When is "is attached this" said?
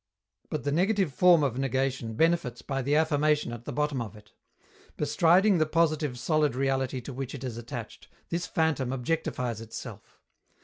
7.43-8.47